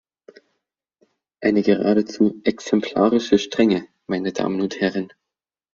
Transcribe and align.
Eine 1.43 1.61
geradezu 1.61 2.41
"exemplarische 2.43 3.37
Strenge", 3.37 3.85
meine 4.07 4.33
Damen 4.33 4.59
und 4.59 4.79
Herren. 4.81 5.09